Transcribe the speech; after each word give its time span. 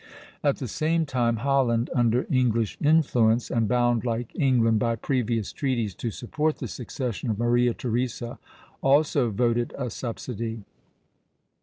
At 0.43 0.57
the 0.57 0.67
same 0.67 1.05
time 1.05 1.35
Holland, 1.45 1.91
under 1.93 2.25
English 2.27 2.75
influence, 2.83 3.51
and 3.51 3.67
bound 3.67 4.03
like 4.03 4.31
England 4.35 4.79
by 4.79 4.95
previous 4.95 5.53
treaties 5.53 5.93
to 5.93 6.09
support 6.09 6.57
the 6.57 6.67
succession 6.67 7.29
of 7.29 7.37
Maria 7.37 7.75
Theresa, 7.75 8.39
also 8.81 9.29
voted 9.29 9.75
a 9.77 9.91
subsidy. 9.91 10.63